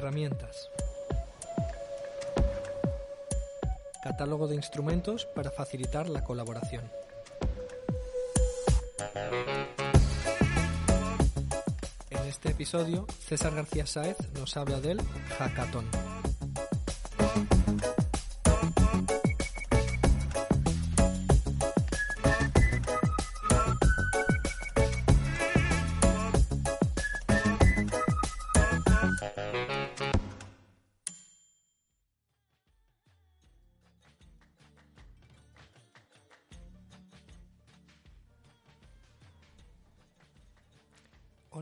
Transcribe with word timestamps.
Herramientas. 0.00 0.70
Catálogo 4.02 4.48
de 4.48 4.54
instrumentos 4.54 5.26
para 5.26 5.50
facilitar 5.50 6.08
la 6.08 6.24
colaboración. 6.24 6.90
En 12.08 12.26
este 12.26 12.52
episodio, 12.52 13.06
César 13.28 13.54
García 13.54 13.84
Sáez 13.84 14.16
nos 14.32 14.56
habla 14.56 14.80
del 14.80 15.02
hackathon. 15.38 15.84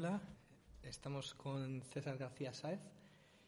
Hola, 0.01 0.21
estamos 0.85 1.35
con 1.35 1.83
César 1.83 2.17
García 2.19 2.55
Sáez. 2.55 2.79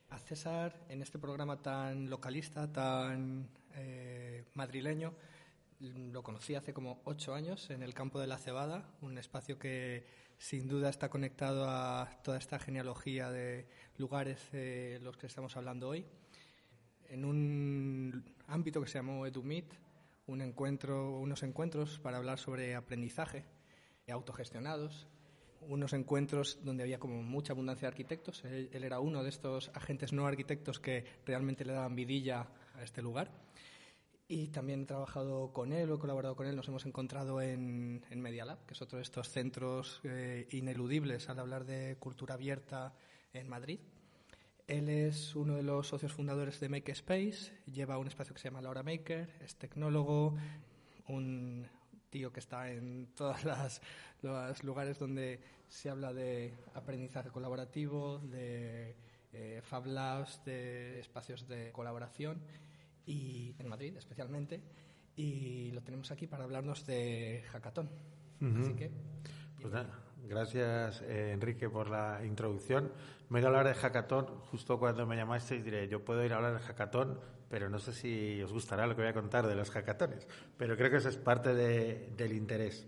A 0.09 0.19
César, 0.19 0.85
en 0.89 1.01
este 1.01 1.17
programa 1.17 1.63
tan 1.63 2.11
localista, 2.11 2.73
tan 2.73 3.49
eh, 3.77 4.43
madrileño, 4.55 5.15
lo 5.79 6.25
conocí 6.25 6.57
hace 6.57 6.75
como 6.75 7.03
ocho 7.05 7.35
años 7.35 7.71
en 7.71 7.85
el 7.85 7.95
campo 7.95 8.19
de 8.19 8.27
la 8.27 8.37
cebada, 8.37 8.85
un 9.01 9.17
espacio 9.17 9.61
que 9.61 10.05
sin 10.39 10.67
duda 10.67 10.91
está 10.91 11.09
conectado 11.09 11.71
a 11.71 12.11
toda 12.25 12.39
esta 12.39 12.59
genealogía 12.59 13.31
de 13.31 13.69
lugares 13.97 14.51
de 14.51 14.99
los 15.03 15.17
que 15.17 15.29
estamos 15.29 15.57
hablando 15.57 15.89
hoy. 15.89 16.05
En 17.11 17.25
un 17.25 18.25
ámbito 18.49 18.81
que 18.81 18.89
se 18.89 18.99
llamó 18.99 19.25
EduMeet, 19.25 19.73
un 20.27 20.41
encuentro, 20.41 21.17
unos 21.17 21.45
encuentros 21.45 22.01
para 22.01 22.17
hablar 22.17 22.41
sobre 22.41 22.75
aprendizaje 22.75 23.45
autogestionados, 24.11 25.07
unos 25.63 25.93
encuentros 25.93 26.59
donde 26.63 26.83
había 26.83 26.99
como 26.99 27.23
mucha 27.23 27.53
abundancia 27.53 27.87
de 27.87 27.93
arquitectos. 27.93 28.45
Él, 28.45 28.71
él, 28.73 28.85
era 28.85 29.01
uno 29.01 29.23
de 29.23 29.29
estos 29.29 29.71
agentes 29.75 30.13
no 30.13 30.27
arquitectos 30.27 30.81
que 30.81 31.05
realmente 31.27 31.65
le 31.65 31.73
daban 31.73 31.95
vidilla 31.95 32.49
a 32.75 32.83
este 32.83 33.03
lugar. 33.03 33.31
Y 34.29 34.47
también 34.49 34.83
he 34.83 34.87
trabajado 34.87 35.53
con 35.53 35.73
él 35.73 35.91
o 35.91 35.97
he 35.97 35.99
colaborado 35.99 36.37
con 36.37 36.47
él. 36.47 36.55
Nos 36.55 36.69
hemos 36.69 36.87
encontrado 36.87 37.43
en, 37.43 38.05
en 38.11 38.21
Media 38.21 38.45
Lab, 38.45 38.65
que 38.65 38.75
es 38.75 38.83
otro 38.83 38.99
de 38.99 39.03
estos 39.03 39.29
centros 39.29 40.01
eh, 40.05 40.47
ineludibles 40.53 41.29
al 41.29 41.41
hablar 41.41 41.65
de 41.65 41.97
cultura 41.99 42.35
abierta 42.35 42.95
en 43.33 43.49
Madrid. 43.49 43.81
Él 44.69 44.89
es 44.89 45.35
uno 45.35 45.57
de 45.57 45.65
los 45.65 45.89
socios 45.89 46.13
fundadores 46.13 46.61
de 46.61 46.69
Makerspace, 46.69 47.53
lleva 47.67 47.99
un 47.99 48.07
espacio 48.07 48.33
que 48.33 48.41
se 48.41 48.49
llama 48.49 48.63
Laura 48.63 48.85
Maker, 48.85 49.29
es 49.41 49.57
tecnólogo, 49.57 50.37
un, 51.09 51.67
tío 52.11 52.33
que 52.33 52.41
está 52.41 52.71
en 52.71 53.09
todos 53.15 53.45
las, 53.45 53.81
los 54.23 54.65
lugares 54.65 54.99
donde 54.99 55.41
se 55.69 55.89
habla 55.89 56.13
de 56.13 56.55
aprendizaje 56.75 57.31
colaborativo, 57.31 58.19
de 58.19 58.97
eh, 59.33 59.61
Fab 59.63 59.87
Labs, 59.87 60.45
de 60.45 61.01
espacios 61.01 61.47
de 61.49 61.71
colaboración, 61.73 62.43
y 63.07 63.55
en 63.59 63.69
Madrid 63.69 63.97
especialmente. 63.97 64.61
Y 65.17 65.71
lo 65.73 65.83
tenemos 65.83 66.11
aquí 66.11 66.27
para 66.27 66.45
hablarnos 66.45 66.87
de 66.87 67.45
Hackathon. 67.51 67.87
Uh 68.41 68.45
-huh. 68.45 68.61
Así 68.61 68.75
que. 68.75 68.91
Pues 69.61 69.73
nada, 69.73 70.03
gracias 70.27 71.03
eh, 71.03 71.33
Enrique 71.33 71.69
por 71.69 71.89
la 71.91 72.25
introducción. 72.25 72.93
Me 73.29 73.41
voy 73.41 73.45
a 73.45 73.49
hablar 73.49 73.67
de 73.67 73.75
Hackathon. 73.75 74.27
Justo 74.51 74.79
cuando 74.79 75.07
me 75.07 75.17
llamasteis 75.17 75.65
diré, 75.65 75.89
yo 75.89 76.05
puedo 76.05 76.25
ir 76.25 76.33
a 76.33 76.37
hablar 76.37 76.55
de 76.55 76.61
Hackathon, 76.61 77.21
pero 77.51 77.69
no 77.69 77.81
sé 77.81 77.93
si 77.93 78.41
os 78.41 78.53
gustará 78.53 78.87
lo 78.87 78.95
que 78.95 79.03
voy 79.03 79.11
a 79.11 79.13
contar 79.13 79.47
de 79.49 79.57
los 79.57 79.71
hackatones. 79.71 80.27
Pero 80.57 80.77
creo 80.77 80.89
que 80.89 80.99
eso 80.99 81.09
es 81.09 81.17
parte 81.17 81.53
de, 81.53 82.13
del 82.17 82.33
interés. 82.33 82.87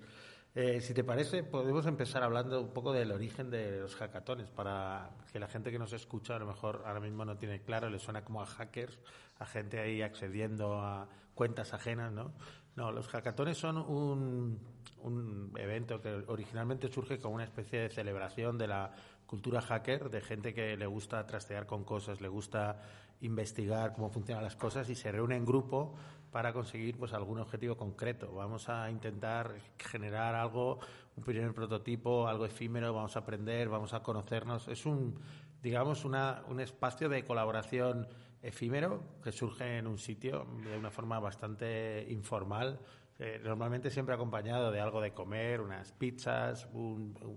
Eh, 0.55 0.81
si 0.81 0.95
te 0.95 1.03
parece, 1.03 1.43
podemos 1.43 1.84
empezar 1.87 2.23
hablando 2.23 2.61
un 2.61 2.72
poco 2.72 2.93
del 2.93 3.11
origen 3.11 3.51
de 3.51 3.81
los 3.81 3.97
hackatones 3.97 4.51
para 4.51 5.11
que 5.33 5.41
la 5.41 5.49
gente 5.49 5.72
que 5.72 5.81
nos 5.81 5.93
escucha 5.93 6.37
a 6.37 6.39
lo 6.39 6.47
mejor 6.47 6.84
ahora 6.87 7.01
mismo 7.01 7.25
no 7.25 7.37
tiene 7.37 7.62
claro, 7.62 7.91
le 7.91 7.99
suena 7.99 8.22
como 8.22 8.41
a 8.41 8.47
hackers, 8.47 8.99
a 9.41 9.47
gente 9.47 9.81
ahí 9.81 10.01
accediendo 10.01 10.78
a 10.78 11.09
cuentas 11.34 11.75
ajenas, 11.75 12.12
¿no? 12.12 12.33
No, 12.77 12.93
los 12.93 13.09
hackatones 13.09 13.59
son 13.59 13.78
un, 13.78 14.61
un 15.03 15.53
evento 15.56 16.01
que 16.01 16.22
originalmente 16.27 16.89
surge 16.89 17.19
como 17.19 17.34
una 17.34 17.45
especie 17.45 17.81
de 17.81 17.89
celebración 17.89 18.56
de 18.59 18.69
la 18.69 18.93
cultura 19.32 19.62
hacker, 19.62 20.10
de 20.10 20.20
gente 20.20 20.53
que 20.53 20.76
le 20.76 20.84
gusta 20.84 21.25
trastear 21.25 21.65
con 21.65 21.84
cosas, 21.84 22.20
le 22.20 22.28
gusta 22.28 22.82
investigar 23.22 23.94
cómo 23.94 24.10
funcionan 24.10 24.44
las 24.44 24.56
cosas 24.56 24.91
y 24.91 24.94
se 24.94 25.10
reúne 25.10 25.37
en 25.37 25.47
grupo 25.47 25.94
para 26.31 26.53
conseguir 26.53 26.98
pues 26.98 27.15
algún 27.15 27.38
objetivo 27.38 27.75
concreto. 27.75 28.34
Vamos 28.34 28.69
a 28.69 28.91
intentar 28.91 29.54
generar 29.78 30.34
algo, 30.34 30.81
un 31.16 31.25
primer 31.25 31.54
prototipo, 31.54 32.28
algo 32.28 32.44
efímero, 32.44 32.92
vamos 32.92 33.16
a 33.16 33.21
aprender, 33.21 33.71
vamos 33.71 33.94
a 33.94 34.03
conocernos. 34.03 34.69
Es 34.69 34.84
un, 34.84 35.19
digamos, 35.62 36.04
una, 36.04 36.42
un 36.48 36.60
espacio 36.60 37.09
de 37.09 37.25
colaboración 37.25 38.06
efímero 38.42 39.03
que 39.25 39.32
surge 39.32 39.78
en 39.78 39.87
un 39.87 39.97
sitio 39.97 40.47
de 40.62 40.76
una 40.76 40.91
forma 40.91 41.19
bastante 41.19 42.04
informal, 42.10 42.81
eh, 43.19 43.41
normalmente 43.42 43.88
siempre 43.88 44.15
acompañado 44.15 44.71
de 44.71 44.81
algo 44.81 45.00
de 45.00 45.12
comer, 45.15 45.62
unas 45.62 45.91
pizzas, 45.92 46.69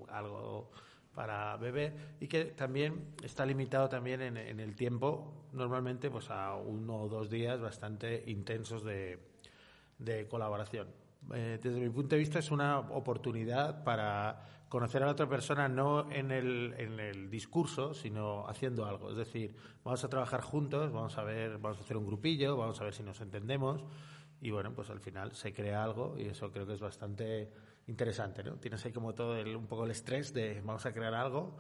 algo 0.10 0.72
para 1.16 1.56
beber 1.58 2.16
y 2.20 2.28
que 2.28 2.46
también 2.46 3.16
está 3.24 3.46
limitado 3.46 3.90
también 3.90 4.22
en, 4.22 4.60
el 4.60 4.76
tiempo, 4.76 5.48
normalmente 5.54 6.12
pues 6.12 6.30
a 6.30 6.56
uno 6.56 7.04
o 7.04 7.08
dos 7.08 7.30
días 7.30 7.60
bastante 7.60 8.24
intensos 8.28 8.84
de, 8.84 9.20
de 9.98 10.28
colaboración. 10.28 10.88
Eh, 11.34 11.60
desde 11.62 11.80
mi 11.80 11.90
punto 11.90 12.16
de 12.16 12.20
vista 12.20 12.40
es 12.40 12.52
una 12.52 12.80
oportunidad 12.80 13.84
para 13.84 14.44
conocer 14.70 15.02
a 15.04 15.06
la 15.06 15.14
otra 15.14 15.30
persona 15.30 15.70
no 15.70 16.12
en 16.12 16.32
el, 16.32 16.76
en 16.78 17.00
el 17.00 17.30
discurso, 17.30 17.94
sino 17.94 18.48
haciendo 18.48 18.86
algo. 18.86 19.10
Es 19.10 19.18
decir, 19.18 19.56
vamos 19.84 20.04
a 20.04 20.10
trabajar 20.10 20.42
juntos, 20.42 20.92
vamos 20.92 21.18
a 21.18 21.24
ver, 21.24 21.58
vamos 21.58 21.78
a 21.78 21.82
hacer 21.82 21.98
un 21.98 22.06
grupillo, 22.06 22.58
vamos 22.58 22.80
a 22.82 22.84
ver 22.84 22.94
si 22.94 23.04
nos 23.04 23.22
entendemos 23.22 23.84
y 24.42 24.52
bueno, 24.52 24.74
pues 24.74 24.90
al 24.90 25.00
final 25.00 25.34
se 25.34 25.54
crea 25.54 25.84
algo 25.84 26.16
y 26.18 26.24
eso 26.28 26.52
creo 26.52 26.68
que 26.68 26.74
es 26.74 26.80
bastante 26.80 27.52
interesante, 27.88 28.44
¿no? 28.44 28.58
Tienes 28.58 28.86
ahí 28.86 28.92
como 28.92 29.14
todo 29.14 29.38
el, 29.38 29.56
un 29.56 29.68
poco 29.68 29.86
el 29.86 29.92
estrés 29.92 30.34
de 30.34 30.62
vamos 30.62 30.86
a 30.86 30.94
crear 30.94 31.14
algo 31.14 31.58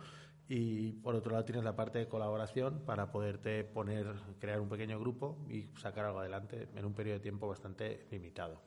y 0.47 0.94
por 0.94 1.16
otro 1.16 1.31
lado 1.31 1.46
tienes 1.46 1.63
la 1.63 1.75
parte 1.75 2.00
de 2.00 2.08
colaboración 2.08 2.84
para 2.86 3.12
poderte 3.12 3.63
poner, 3.63 4.13
crear 4.40 4.59
un 4.59 4.69
pequeño 4.69 5.00
grupo 5.00 5.38
y 5.50 5.69
sacar 5.80 6.06
algo 6.06 6.19
adelante 6.19 6.68
en 6.75 6.86
un 6.86 6.94
periodo 6.94 7.18
de 7.18 7.24
tiempo 7.24 7.47
bastante 7.47 8.08
limitado. 8.12 8.62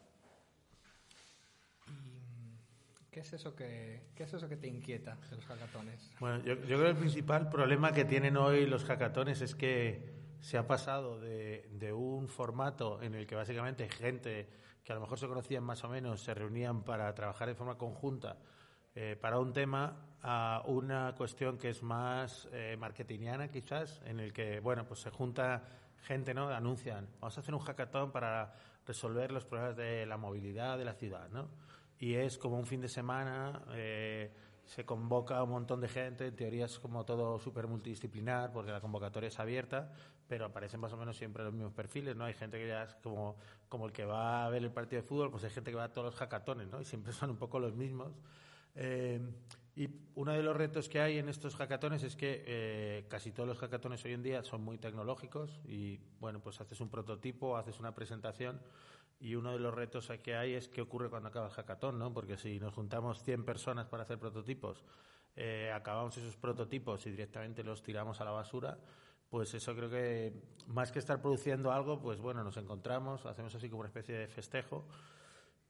¿Qué 3.11 3.21
es, 3.21 3.33
eso 3.33 3.57
que, 3.57 4.03
¿Qué 4.15 4.25
es 4.25 4.35
eso 4.35 4.49
que 4.49 4.57
te 4.57 4.69
inquieta 4.69 5.17
de 5.29 5.37
los 5.37 5.47
hackatones? 5.47 6.13
Bueno, 6.21 6.39
yo, 6.45 6.55
yo 6.55 6.77
creo 6.77 6.83
que 6.83 6.91
el 6.91 6.97
principal 6.97 7.49
problema 7.49 7.93
que 7.93 8.05
tienen 8.05 8.37
hoy 8.37 8.67
los 8.67 8.85
hackatones 8.85 9.41
es 9.41 9.55
que 9.55 10.18
se 10.41 10.59
ha 10.59 10.67
pasado 10.67 11.21
de, 11.21 11.69
de 11.73 11.93
un 11.93 12.29
formato 12.29 13.03
en 13.03 13.15
el 13.15 13.27
que 13.27 13.35
básicamente 13.35 13.89
gente 13.89 14.49
que 14.85 14.93
a 14.93 14.95
lo 14.95 15.03
mejor 15.03 15.19
se 15.19 15.29
conocían 15.29 15.65
más 15.65 15.85
o 15.85 15.89
menos, 15.89 16.23
se 16.23 16.33
reunían 16.33 16.83
para 16.83 17.15
trabajar 17.15 17.49
de 17.49 17.55
forma 17.55 17.77
conjunta 17.77 18.39
eh, 18.95 19.17
para 19.21 19.39
un 19.39 19.53
tema, 19.53 19.97
a 20.23 20.63
una 20.67 21.15
cuestión 21.15 21.59
que 21.59 21.69
es 21.69 21.83
más 21.83 22.49
eh, 22.53 22.77
marketingiana 22.79 23.49
quizás, 23.49 24.01
en 24.07 24.19
el 24.19 24.33
que, 24.33 24.61
bueno, 24.61 24.87
pues 24.87 25.01
se 25.01 25.11
junta 25.11 25.63
gente, 26.03 26.35
¿no? 26.35 26.49
Anuncian, 26.49 27.07
vamos 27.21 27.37
a 27.37 27.41
hacer 27.41 27.55
un 27.55 27.61
hackathon 27.61 28.11
para 28.11 28.55
resolver 28.87 29.31
los 29.31 29.45
problemas 29.45 29.77
de 29.77 30.07
la 30.07 30.17
movilidad 30.17 30.79
de 30.79 30.85
la 30.85 30.95
ciudad, 30.95 31.29
¿no? 31.29 31.49
Y 31.99 32.15
es 32.15 32.39
como 32.39 32.59
un 32.59 32.67
fin 32.67 32.81
de 32.81 32.89
semana, 32.89 33.63
eh, 33.73 34.33
se 34.69 34.85
convoca 34.85 35.39
a 35.39 35.45
un 35.45 35.51
montón 35.51 35.81
de 35.81 35.89
gente, 35.89 36.27
en 36.27 36.37
teoría 36.37 36.67
es 36.67 36.79
como 36.79 37.07
todo 37.07 37.39
súper 37.39 37.67
multidisciplinar 37.67 38.53
porque 38.53 38.71
la 38.71 38.83
convocatoria 38.83 39.29
es 39.29 39.39
abierta, 39.41 39.91
pero 40.29 40.45
aparecen 40.45 40.79
más 40.79 40.93
o 40.93 40.99
menos 40.99 41.17
siempre 41.17 41.43
los 41.43 41.55
mismos 41.55 41.73
perfiles, 41.73 42.15
¿no? 42.15 42.25
Hay 42.25 42.35
gente 42.35 42.59
que 42.59 42.69
ya 42.69 42.83
es 42.83 42.95
como, 42.97 43.37
como 43.71 43.87
el 43.87 43.93
que 43.93 44.05
va 44.05 44.45
a 44.45 44.51
ver 44.51 44.63
el 44.63 44.71
partido 44.71 45.01
de 45.01 45.09
fútbol, 45.09 45.31
pues 45.31 45.43
hay 45.45 45.51
gente 45.51 45.71
que 45.71 45.77
va 45.77 45.85
a 45.85 45.93
todos 45.93 46.05
los 46.05 46.17
hackatones, 46.17 46.69
¿no? 46.69 46.83
Y 46.83 46.85
siempre 46.85 47.13
son 47.15 47.31
un 47.31 47.39
poco 47.39 47.59
los 47.59 47.77
mismos. 47.77 48.13
Eh, 48.75 49.21
y 49.75 49.89
uno 50.17 50.33
de 50.33 50.43
los 50.43 50.55
retos 50.55 50.91
que 50.91 51.01
hay 51.01 51.17
en 51.17 51.31
estos 51.31 51.57
hackatones 51.57 52.03
es 52.03 52.15
que 52.15 52.45
eh, 52.47 53.07
casi 53.09 53.33
todos 53.33 53.49
los 53.49 53.59
hackatones 53.59 54.05
hoy 54.05 54.13
en 54.13 54.23
día 54.23 54.43
son 54.43 54.63
muy 54.63 54.77
tecnológicos 54.77 55.61
y, 55.65 55.99
bueno, 56.21 56.41
pues 56.41 56.61
haces 56.61 56.79
un 56.83 56.91
prototipo, 56.91 57.57
haces 57.57 57.81
una 57.81 57.95
presentación 57.95 58.61
y 59.21 59.35
uno 59.35 59.53
de 59.53 59.59
los 59.59 59.75
retos 59.75 60.11
que 60.23 60.37
hay 60.37 60.55
es 60.55 60.69
qué 60.69 60.81
ocurre 60.81 61.11
cuando 61.11 61.29
acaba 61.29 61.47
el 61.47 61.53
hackathon, 61.53 61.99
¿no? 61.99 62.13
Porque 62.13 62.37
si 62.37 62.61
nos 62.61 62.75
juntamos 62.75 63.23
100 63.25 63.45
personas 63.45 63.89
para 63.89 64.05
hacer 64.05 64.19
prototipos, 64.19 64.85
eh, 65.37 65.73
acabamos 65.75 66.17
esos 66.17 66.37
prototipos 66.37 67.07
y 67.07 67.11
directamente 67.11 67.63
los 67.63 67.83
tiramos 67.83 68.21
a 68.21 68.25
la 68.25 68.31
basura, 68.31 68.79
pues 69.29 69.53
eso 69.55 69.75
creo 69.75 69.91
que 69.91 70.33
más 70.67 70.93
que 70.93 70.99
estar 70.99 71.21
produciendo 71.21 71.73
algo, 71.73 72.01
pues 72.01 72.21
bueno, 72.21 72.43
nos 72.45 72.57
encontramos, 72.57 73.27
hacemos 73.27 73.55
así 73.55 73.69
como 73.69 73.81
una 73.81 73.89
especie 73.89 74.17
de 74.17 74.29
festejo 74.29 74.87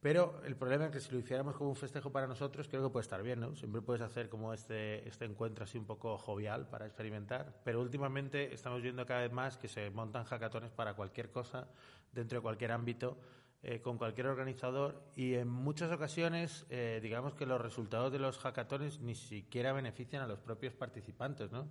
Pero 0.01 0.41
el 0.45 0.55
problema 0.55 0.87
es 0.87 0.93
que 0.93 1.01
si 1.01 1.11
lo 1.11 1.19
hiciéramos 1.19 1.57
como 1.57 1.71
un 1.71 1.77
festejo 1.77 2.13
para 2.13 2.29
nosotros, 2.29 2.69
creo 2.69 2.85
que 2.85 2.91
puede 2.91 3.03
estar 3.03 3.21
bien, 3.23 3.41
¿no? 3.41 3.57
Siempre 3.57 3.83
puedes 3.83 4.01
hacer 4.01 4.29
como 4.29 4.53
este, 4.53 5.07
este 5.09 5.25
encuentro 5.25 5.65
así 5.65 5.77
un 5.77 5.87
poco 5.87 6.17
jovial 6.19 6.69
para 6.69 6.87
experimentar, 6.87 7.61
pero 7.65 7.81
últimamente 7.81 8.55
estamos 8.55 8.81
viendo 8.81 9.05
cada 9.07 9.23
vez 9.23 9.33
más 9.33 9.57
que 9.57 9.67
se 9.67 9.91
montan 9.91 10.25
hackatones 10.25 10.71
para 10.71 10.95
cualquier 10.95 11.31
cosa, 11.33 11.67
dentro 12.13 12.39
de 12.39 12.43
cualquier 12.43 12.71
ámbito, 12.71 13.19
eh, 13.65 13.81
con 13.81 13.99
cualquier 13.99 14.29
organizador 14.29 15.03
y 15.17 15.35
en 15.35 15.49
muchas 15.49 15.91
ocasiones, 15.91 16.65
eh, 16.71 17.01
digamos 17.03 17.35
que 17.35 17.45
los 17.45 17.61
resultados 17.61 18.13
de 18.13 18.21
los 18.21 18.39
hackatones 18.39 19.01
ni 19.01 19.17
siquiera 19.17 19.73
benefician 19.73 20.23
a 20.23 20.29
los 20.29 20.39
propios 20.39 20.75
participantes, 20.75 21.51
¿no? 21.51 21.67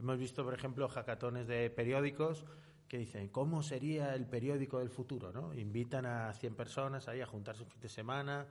Hemos 0.00 0.18
visto, 0.18 0.42
por 0.42 0.54
ejemplo, 0.54 0.88
hackatones 0.88 1.46
de 1.46 1.70
periódicos 1.70 2.44
que 2.88 2.98
dicen, 2.98 3.28
¿cómo 3.28 3.62
sería 3.62 4.14
el 4.14 4.26
periódico 4.26 4.78
del 4.78 4.88
futuro? 4.88 5.32
¿no? 5.32 5.54
Invitan 5.54 6.06
a 6.06 6.32
100 6.32 6.54
personas 6.54 7.06
ahí 7.08 7.20
a 7.20 7.26
juntarse 7.26 7.62
un 7.62 7.68
fin 7.68 7.80
de 7.80 7.88
semana, 7.88 8.46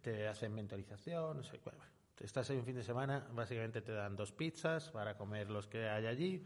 te 0.00 0.28
hacen 0.28 0.54
mentorización, 0.54 1.38
no 1.38 1.42
sé, 1.42 1.60
estás 2.20 2.48
ahí 2.50 2.56
un 2.56 2.64
fin 2.64 2.76
de 2.76 2.84
semana, 2.84 3.26
básicamente 3.32 3.82
te 3.82 3.92
dan 3.92 4.16
dos 4.16 4.32
pizzas 4.32 4.90
para 4.90 5.16
comer 5.16 5.50
los 5.50 5.66
que 5.66 5.88
hay 5.88 6.06
allí, 6.06 6.44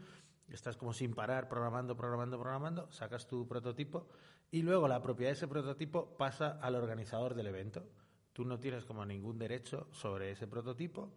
estás 0.49 0.75
como 0.77 0.93
sin 0.93 1.13
parar 1.13 1.47
programando, 1.47 1.95
programando, 1.95 2.39
programando, 2.39 2.91
sacas 2.91 3.27
tu 3.27 3.47
prototipo 3.47 4.07
y 4.51 4.61
luego 4.61 4.87
la 4.87 5.01
propiedad 5.01 5.29
de 5.31 5.37
ese 5.37 5.47
prototipo 5.47 6.17
pasa 6.17 6.59
al 6.61 6.75
organizador 6.75 7.35
del 7.35 7.47
evento. 7.47 7.85
Tú 8.33 8.45
no 8.45 8.59
tienes 8.59 8.85
como 8.85 9.05
ningún 9.05 9.37
derecho 9.37 9.87
sobre 9.91 10.31
ese 10.31 10.47
prototipo 10.47 11.13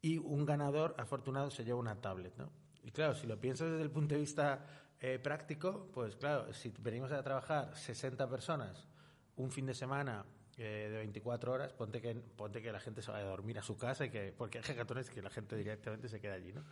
y 0.00 0.18
un 0.18 0.44
ganador 0.44 0.94
afortunado 0.98 1.50
se 1.50 1.64
lleva 1.64 1.78
una 1.78 2.00
tablet, 2.00 2.36
¿no? 2.36 2.50
Y 2.84 2.90
claro, 2.90 3.14
si 3.14 3.26
lo 3.26 3.38
piensas 3.38 3.70
desde 3.70 3.82
el 3.82 3.90
punto 3.90 4.14
de 4.14 4.20
vista 4.20 4.64
eh, 5.00 5.18
práctico, 5.18 5.88
pues 5.92 6.16
claro, 6.16 6.52
si 6.52 6.72
venimos 6.80 7.12
a 7.12 7.22
trabajar 7.22 7.76
60 7.76 8.28
personas 8.28 8.88
un 9.36 9.50
fin 9.50 9.64
de 9.66 9.74
semana 9.74 10.24
eh, 10.56 10.88
de 10.90 10.96
24 10.98 11.52
horas, 11.52 11.72
ponte 11.72 12.00
que, 12.00 12.14
ponte 12.14 12.60
que 12.60 12.72
la 12.72 12.80
gente 12.80 13.00
se 13.00 13.12
vaya 13.12 13.24
a 13.24 13.28
dormir 13.28 13.60
a 13.60 13.62
su 13.62 13.76
casa 13.76 14.06
y 14.06 14.10
que, 14.10 14.34
porque 14.36 14.58
hay 14.58 14.64
hackatones 14.64 15.08
que 15.08 15.22
la 15.22 15.30
gente 15.30 15.54
directamente 15.56 16.08
se 16.08 16.20
queda 16.20 16.34
allí, 16.34 16.52
¿no? 16.52 16.64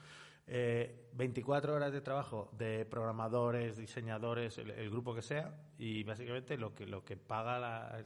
24 0.47 1.73
eh, 1.73 1.77
horas 1.77 1.93
de 1.93 2.01
trabajo 2.01 2.51
de 2.59 2.85
programadores, 2.85 3.77
diseñadores, 3.77 4.59
el, 4.59 4.91
grupo 4.91 5.15
que 5.15 5.23
sea, 5.23 5.55
y 5.79 6.03
básicamente 6.03 6.57
lo 6.57 6.75
que, 6.75 6.87
lo 6.87 7.05
que 7.05 7.17
paga 7.17 7.97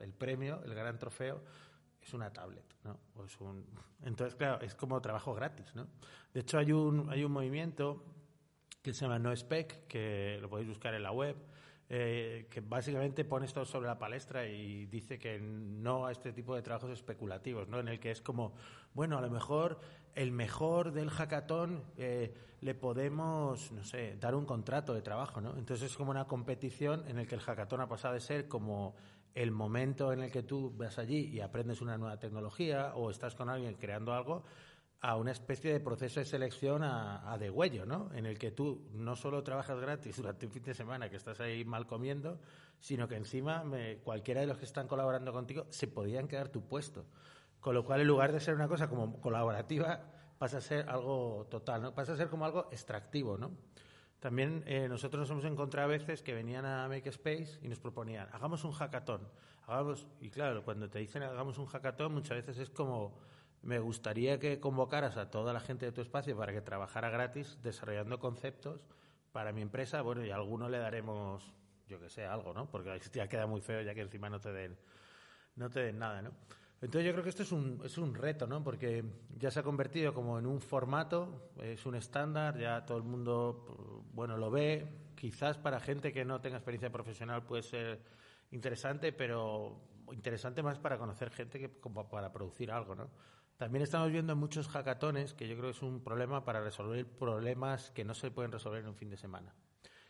el 0.00 0.12
premio, 0.14 0.62
el 0.64 0.74
gran 0.74 0.98
trofeo, 0.98 1.42
es 2.02 2.14
una 2.14 2.32
tablet, 2.32 2.64
¿no? 2.84 2.98
un... 3.40 3.66
Entonces, 4.04 4.36
claro, 4.36 4.60
es 4.62 4.74
como 4.74 5.00
trabajo 5.02 5.34
gratis, 5.34 5.74
¿no? 5.74 5.86
De 6.32 6.40
hecho, 6.40 6.58
hay 6.58 6.72
un, 6.72 7.10
hay 7.10 7.24
un 7.24 7.32
movimiento 7.32 8.04
que 8.86 8.94
se 8.94 9.04
llama 9.04 9.18
NoSpec, 9.18 9.88
que 9.88 10.38
lo 10.40 10.48
podéis 10.48 10.68
buscar 10.68 10.94
en 10.94 11.02
la 11.02 11.10
web, 11.10 11.34
eh, 11.88 12.46
que 12.48 12.60
básicamente 12.60 13.24
pone 13.24 13.46
esto 13.46 13.64
sobre 13.64 13.88
la 13.88 13.98
palestra 13.98 14.46
y 14.46 14.86
dice 14.86 15.18
que 15.18 15.40
no 15.40 16.06
a 16.06 16.12
este 16.12 16.32
tipo 16.32 16.54
de 16.54 16.62
trabajos 16.62 16.90
especulativos, 16.90 17.68
¿no? 17.68 17.80
En 17.80 17.88
el 17.88 17.98
que 17.98 18.12
es 18.12 18.22
como, 18.22 18.54
bueno, 18.94 19.18
a 19.18 19.20
lo 19.20 19.28
mejor 19.28 19.80
el 20.14 20.30
mejor 20.30 20.92
del 20.92 21.10
hackathon 21.10 21.82
eh, 21.96 22.32
le 22.60 22.74
podemos, 22.76 23.72
no 23.72 23.82
sé, 23.82 24.16
dar 24.20 24.36
un 24.36 24.46
contrato 24.46 24.94
de 24.94 25.02
trabajo, 25.02 25.40
¿no? 25.40 25.56
Entonces 25.56 25.90
es 25.90 25.96
como 25.96 26.12
una 26.12 26.28
competición 26.28 27.02
en 27.08 27.18
el 27.18 27.26
que 27.26 27.34
el 27.34 27.40
hackathon 27.40 27.80
ha 27.80 27.88
pasado 27.88 28.14
de 28.14 28.20
ser 28.20 28.46
como 28.46 28.94
el 29.34 29.50
momento 29.50 30.12
en 30.12 30.22
el 30.22 30.30
que 30.30 30.44
tú 30.44 30.72
vas 30.76 30.96
allí 30.98 31.26
y 31.26 31.40
aprendes 31.40 31.80
una 31.80 31.98
nueva 31.98 32.20
tecnología 32.20 32.94
o 32.94 33.10
estás 33.10 33.34
con 33.34 33.48
alguien 33.48 33.74
creando 33.74 34.14
algo 34.14 34.44
a 35.00 35.16
una 35.16 35.32
especie 35.32 35.72
de 35.72 35.80
proceso 35.80 36.20
de 36.20 36.26
selección 36.26 36.82
a, 36.82 37.32
a 37.32 37.38
degüello, 37.38 37.86
¿no? 37.86 38.10
En 38.14 38.26
el 38.26 38.38
que 38.38 38.50
tú 38.50 38.88
no 38.92 39.14
solo 39.14 39.42
trabajas 39.42 39.78
gratis 39.78 40.16
durante 40.16 40.46
un 40.46 40.52
fin 40.52 40.62
de 40.62 40.74
semana 40.74 41.08
que 41.08 41.16
estás 41.16 41.40
ahí 41.40 41.64
mal 41.64 41.86
comiendo, 41.86 42.40
sino 42.80 43.08
que 43.08 43.16
encima 43.16 43.64
cualquiera 44.02 44.40
de 44.40 44.46
los 44.46 44.58
que 44.58 44.64
están 44.64 44.86
colaborando 44.86 45.32
contigo 45.32 45.66
se 45.70 45.86
podían 45.86 46.28
quedar 46.28 46.48
tu 46.48 46.66
puesto. 46.66 47.04
Con 47.60 47.74
lo 47.74 47.84
cual, 47.84 48.00
en 48.00 48.06
lugar 48.06 48.32
de 48.32 48.40
ser 48.40 48.54
una 48.54 48.68
cosa 48.68 48.88
como 48.88 49.20
colaborativa, 49.20 50.00
pasa 50.38 50.58
a 50.58 50.60
ser 50.60 50.88
algo 50.88 51.46
total. 51.50 51.92
Pasa 51.94 52.12
a 52.12 52.16
ser 52.16 52.28
como 52.28 52.44
algo 52.44 52.68
extractivo, 52.70 53.36
¿no? 53.36 53.52
También 54.20 54.64
eh, 54.66 54.88
nosotros 54.88 55.20
nos 55.20 55.30
hemos 55.30 55.44
encontrado 55.44 55.88
a 55.88 55.90
veces 55.90 56.22
que 56.22 56.32
venían 56.32 56.64
a 56.64 56.88
Makespace 56.88 57.58
y 57.62 57.68
nos 57.68 57.78
proponían, 57.78 58.28
hagamos 58.32 58.64
un 58.64 58.72
hackathon. 58.72 59.20
Hagamos, 59.66 60.06
y 60.20 60.30
claro, 60.30 60.64
cuando 60.64 60.88
te 60.88 61.00
dicen 61.00 61.22
hagamos 61.22 61.58
un 61.58 61.66
hackathon, 61.66 62.14
muchas 62.14 62.36
veces 62.38 62.58
es 62.58 62.70
como, 62.70 63.18
me 63.62 63.78
gustaría 63.78 64.38
que 64.38 64.60
convocaras 64.60 65.16
a 65.16 65.30
toda 65.30 65.52
la 65.52 65.60
gente 65.60 65.86
de 65.86 65.92
tu 65.92 66.00
espacio 66.00 66.36
para 66.36 66.52
que 66.52 66.60
trabajara 66.60 67.10
gratis 67.10 67.58
desarrollando 67.62 68.18
conceptos 68.18 68.86
para 69.32 69.52
mi 69.52 69.62
empresa, 69.62 70.02
bueno, 70.02 70.24
y 70.24 70.30
a 70.30 70.36
alguno 70.36 70.68
le 70.68 70.78
daremos, 70.78 71.52
yo 71.88 72.00
que 72.00 72.08
sé, 72.08 72.24
algo, 72.24 72.54
¿no? 72.54 72.70
Porque 72.70 72.98
ya 73.12 73.28
queda 73.28 73.46
muy 73.46 73.60
feo 73.60 73.82
ya 73.82 73.94
que 73.94 74.00
encima 74.00 74.30
no 74.30 74.40
te 74.40 74.52
den, 74.52 74.78
no 75.56 75.68
te 75.68 75.80
den 75.80 75.98
nada, 75.98 76.22
¿no? 76.22 76.30
Entonces 76.80 77.06
yo 77.06 77.12
creo 77.12 77.22
que 77.24 77.30
esto 77.30 77.42
es 77.42 77.52
un, 77.52 77.80
es 77.84 77.96
un 77.96 78.14
reto, 78.14 78.46
¿no? 78.46 78.62
Porque 78.62 79.04
ya 79.38 79.50
se 79.50 79.60
ha 79.60 79.62
convertido 79.62 80.12
como 80.12 80.38
en 80.38 80.46
un 80.46 80.60
formato, 80.60 81.50
es 81.60 81.86
un 81.86 81.94
estándar, 81.94 82.58
ya 82.58 82.84
todo 82.84 82.98
el 82.98 83.04
mundo, 83.04 84.04
bueno, 84.12 84.36
lo 84.36 84.50
ve. 84.50 84.86
Quizás 85.14 85.56
para 85.56 85.80
gente 85.80 86.12
que 86.12 86.24
no 86.24 86.40
tenga 86.40 86.58
experiencia 86.58 86.90
profesional 86.90 87.42
puede 87.44 87.62
ser 87.62 88.02
interesante, 88.50 89.12
pero 89.12 89.80
interesante 90.12 90.62
más 90.62 90.78
para 90.78 90.98
conocer 90.98 91.30
gente 91.30 91.58
que 91.58 91.80
como 91.80 92.08
para 92.08 92.30
producir 92.30 92.70
algo, 92.70 92.94
¿no? 92.94 93.10
También 93.56 93.82
estamos 93.82 94.12
viendo 94.12 94.36
muchos 94.36 94.68
hackatones, 94.68 95.32
que 95.32 95.48
yo 95.48 95.56
creo 95.56 95.70
que 95.70 95.76
es 95.76 95.82
un 95.82 96.02
problema 96.02 96.44
para 96.44 96.60
resolver 96.60 97.06
problemas 97.06 97.90
que 97.90 98.04
no 98.04 98.12
se 98.12 98.30
pueden 98.30 98.52
resolver 98.52 98.82
en 98.82 98.88
un 98.88 98.94
fin 98.94 99.08
de 99.08 99.16
semana. 99.16 99.54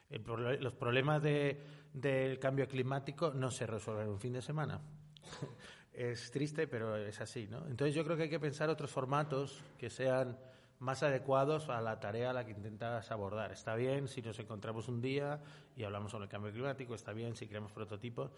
los 0.09 0.75
problemas 0.75 1.23
de, 1.23 1.65
del 1.93 2.41
cambio 2.41 2.67
climático 2.67 3.33
no 3.33 3.51
se 3.51 3.67
resuelven 3.67 4.07
en 4.07 4.13
un 4.13 4.21
fin 4.21 4.33
de 4.33 4.43
semana. 4.43 4.81
es 5.93 6.31
triste, 6.33 6.67
pero 6.67 6.97
es 6.97 7.21
así, 7.21 7.47
¿no? 7.47 7.67
Entonces 7.69 7.95
yo 7.95 8.05
creo 8.05 8.17
que 8.17 8.25
hay 8.25 8.31
que 8.31 8.41
pensar 8.41 8.69
otros 8.69 8.91
formatos 8.91 9.63
que 9.79 9.91
sean 9.91 10.37
más 10.81 11.05
adecuados 11.05 11.69
a 11.69 11.81
la 11.81 12.01
tarea 12.01 12.31
a 12.31 12.33
la 12.33 12.45
que 12.45 12.51
intentas 12.51 13.11
abordar. 13.13 13.53
Está 13.53 13.77
bien 13.77 14.09
si 14.09 14.23
nos 14.23 14.39
encontramos 14.41 14.89
un 14.89 15.01
día 15.01 15.41
y 15.77 15.85
hablamos 15.85 16.11
sobre 16.11 16.25
el 16.25 16.31
cambio 16.31 16.53
climático, 16.53 16.97
está 16.97 17.13
bien 17.13 17.37
si 17.37 17.47
creamos 17.47 17.73
prototipos, 17.73 18.33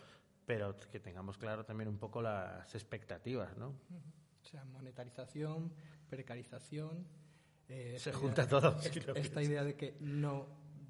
pero 0.44 0.76
que 0.92 1.00
tengamos 1.00 1.38
claro 1.38 1.64
también 1.64 1.88
un 1.88 1.98
poco 1.98 2.20
las 2.20 2.74
expectativas, 2.74 3.56
¿no? 3.56 3.74
O 4.42 4.46
sea, 4.46 4.64
monetarización, 4.64 5.72
precarización. 6.08 7.06
Eh, 7.68 7.96
Se 7.98 8.12
junta 8.12 8.46
todo. 8.48 8.76
esta 9.14 9.42
idea 9.42 9.64
de 9.64 9.74
que 9.74 9.96
no 10.00 10.46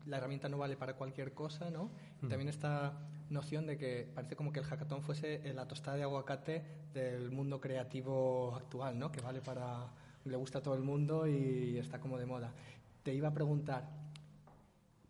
la 0.07 0.17
herramienta 0.19 0.49
no 0.49 0.59
vale 0.59 0.77
para 0.77 0.95
cualquier 0.95 1.35
cosa, 1.35 1.71
¿no? 1.71 1.91
también 2.29 2.49
esta 2.49 2.99
noción 3.29 3.67
de 3.67 3.77
que 3.77 4.11
parece 4.15 4.37
como 4.37 4.53
que 4.53 4.61
el 4.61 4.65
hackathon 4.65 5.03
fuese 5.03 5.53
la 5.53 5.69
tostada 5.69 5.99
de 5.99 6.03
aguacate 6.05 6.65
del 6.95 7.31
mundo 7.31 7.61
creativo 7.61 8.55
actual, 8.57 8.99
¿no? 8.99 9.13
Que 9.13 9.21
vale 9.21 9.43
para 9.43 9.93
le 10.25 10.37
gusta 10.37 10.59
a 10.59 10.63
todo 10.63 10.75
el 10.75 10.83
mundo 10.83 11.27
y 11.27 11.79
está 11.79 12.01
como 12.01 12.19
de 12.19 12.27
moda. 12.27 12.53
Te 13.03 13.15
iba 13.15 13.29
a 13.29 13.35
preguntar 13.35 13.89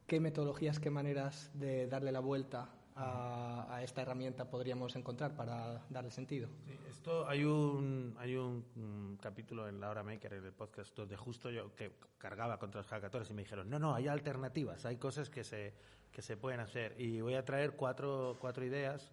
qué 0.07 0.21
metodologías, 0.21 0.80
qué 0.80 0.90
maneras 0.90 1.50
de 1.54 1.87
darle 1.87 2.12
la 2.12 2.21
vuelta 2.21 2.68
a, 2.99 3.81
esta 3.83 4.02
herramienta 4.02 4.50
podríamos 4.50 4.97
encontrar 4.97 5.37
para 5.37 5.85
darle 5.88 6.11
sentido? 6.11 6.49
esto 6.90 7.28
hay 7.28 7.45
un 7.45 8.14
hay 8.19 8.37
un, 8.37 9.19
capítulo 9.23 9.69
en 9.69 9.81
la 9.81 9.90
hora 9.90 10.02
maker 10.02 10.35
en 10.35 10.45
el 10.45 10.52
podcast 10.52 10.95
donde 10.97 11.17
justo 11.17 11.50
yo 11.50 11.75
que 11.75 11.93
cargaba 12.19 12.59
contra 12.59 12.81
los 12.81 12.88
hackatones 12.88 13.31
y 13.31 13.35
me 13.35 13.43
dijeron 13.43 13.71
no 13.71 13.78
no 13.78 13.95
hay 13.95 14.09
alternativas 14.09 14.85
hay 14.85 14.97
cosas 14.97 15.31
que 15.31 15.45
se 15.45 15.75
que 16.12 16.23
se 16.23 16.37
pueden 16.37 16.61
hacer 16.61 16.95
y 17.00 17.21
voy 17.21 17.35
a 17.35 17.45
traer 17.45 17.73
cuatro 17.73 18.37
cuatro 18.40 18.64
ideas 18.64 19.12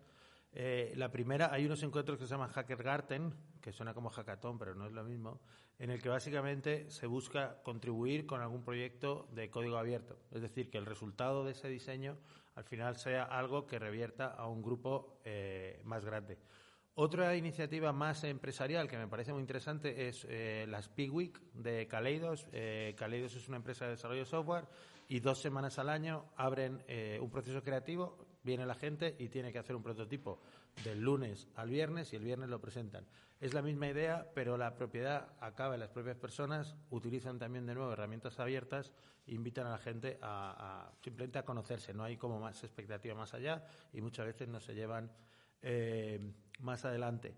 eh, 0.55 0.93
la 0.95 1.11
primera, 1.11 1.53
hay 1.53 1.65
unos 1.65 1.83
encuentros 1.83 2.17
que 2.17 2.25
se 2.25 2.31
llaman 2.31 2.49
Hackergarten, 2.49 3.33
que 3.61 3.71
suena 3.71 3.93
como 3.93 4.09
hackathon, 4.09 4.57
pero 4.57 4.73
no 4.73 4.87
es 4.87 4.93
lo 4.93 5.03
mismo, 5.03 5.41
en 5.77 5.91
el 5.91 6.01
que 6.01 6.09
básicamente 6.09 6.89
se 6.89 7.05
busca 7.07 7.61
contribuir 7.61 8.25
con 8.25 8.41
algún 8.41 8.63
proyecto 8.63 9.27
de 9.33 9.49
código 9.49 9.77
abierto. 9.77 10.17
Es 10.31 10.41
decir, 10.41 10.69
que 10.69 10.77
el 10.77 10.85
resultado 10.85 11.43
de 11.43 11.51
ese 11.51 11.67
diseño 11.67 12.17
al 12.55 12.63
final 12.63 12.95
sea 12.95 13.23
algo 13.23 13.67
que 13.67 13.77
revierta 13.77 14.27
a 14.27 14.47
un 14.47 14.61
grupo 14.61 15.19
eh, 15.25 15.81
más 15.83 16.05
grande. 16.05 16.37
Otra 16.97 17.35
iniciativa 17.35 17.91
más 17.91 18.23
empresarial 18.23 18.87
que 18.87 18.97
me 18.97 19.09
parece 19.09 19.33
muy 19.33 19.41
interesante 19.41 20.07
es 20.07 20.25
eh, 20.29 20.65
las 20.69 20.89
Week 20.97 21.37
de 21.53 21.87
Kaleidos. 21.87 22.47
Eh, 22.53 22.95
Kaleidos 22.97 23.35
es 23.35 23.49
una 23.49 23.57
empresa 23.57 23.83
de 23.83 23.91
desarrollo 23.91 24.21
de 24.21 24.25
software 24.25 24.65
y 25.09 25.19
dos 25.19 25.41
semanas 25.41 25.77
al 25.77 25.89
año 25.89 26.23
abren 26.37 26.81
eh, 26.87 27.19
un 27.21 27.29
proceso 27.29 27.61
creativo, 27.61 28.17
viene 28.45 28.65
la 28.65 28.75
gente 28.75 29.15
y 29.19 29.27
tiene 29.27 29.51
que 29.51 29.59
hacer 29.59 29.75
un 29.75 29.83
prototipo 29.83 30.39
del 30.83 31.01
lunes 31.01 31.47
al 31.55 31.69
viernes 31.69 32.13
y 32.13 32.15
el 32.15 32.23
viernes 32.23 32.49
lo 32.49 32.61
presentan. 32.61 33.05
Es 33.39 33.53
la 33.53 33.61
misma 33.61 33.87
idea, 33.87 34.29
pero 34.33 34.57
la 34.57 34.75
propiedad 34.75 35.33
acaba 35.39 35.73
en 35.73 35.81
las 35.81 35.89
propias 35.89 36.15
personas, 36.15 36.75
utilizan 36.89 37.37
también 37.37 37.65
de 37.65 37.75
nuevo 37.75 37.91
herramientas 37.91 38.39
abiertas 38.39 38.93
e 39.27 39.33
invitan 39.33 39.67
a 39.67 39.71
la 39.71 39.77
gente 39.77 40.17
a, 40.21 40.91
simplemente 41.03 41.39
a 41.39 41.43
conocerse. 41.43 41.93
No 41.93 42.03
hay 42.03 42.17
como 42.17 42.39
más 42.39 42.63
expectativa 42.63 43.15
más 43.15 43.33
allá 43.33 43.65
y 43.91 44.01
muchas 44.01 44.25
veces 44.25 44.47
no 44.47 44.59
se 44.59 44.73
llevan 44.73 45.11
eh, 45.61 46.19
más 46.59 46.85
adelante. 46.85 47.35